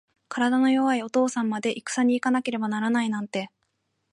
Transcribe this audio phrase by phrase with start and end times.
[0.29, 3.51] 体の弱いお父さんまで、いくさに行かなければならないなんて。